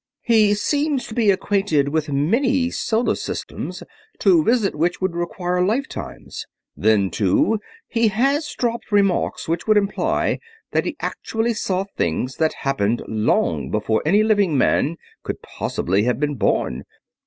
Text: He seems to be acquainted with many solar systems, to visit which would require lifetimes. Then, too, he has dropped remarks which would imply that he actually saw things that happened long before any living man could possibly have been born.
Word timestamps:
He 0.23 0.55
seems 0.55 1.05
to 1.05 1.13
be 1.13 1.29
acquainted 1.29 1.89
with 1.89 2.11
many 2.11 2.71
solar 2.71 3.13
systems, 3.13 3.83
to 4.17 4.43
visit 4.43 4.73
which 4.73 4.99
would 4.99 5.13
require 5.13 5.63
lifetimes. 5.63 6.43
Then, 6.75 7.11
too, 7.11 7.59
he 7.87 8.07
has 8.07 8.51
dropped 8.57 8.91
remarks 8.91 9.47
which 9.47 9.67
would 9.67 9.77
imply 9.77 10.39
that 10.71 10.85
he 10.85 10.95
actually 11.01 11.53
saw 11.53 11.83
things 11.95 12.37
that 12.37 12.53
happened 12.65 13.03
long 13.07 13.69
before 13.69 14.01
any 14.03 14.23
living 14.23 14.57
man 14.57 14.97
could 15.21 15.39
possibly 15.43 16.01
have 16.05 16.19
been 16.19 16.33
born. 16.33 16.83